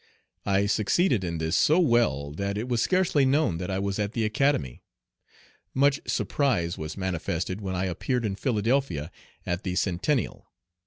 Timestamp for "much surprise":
5.75-6.75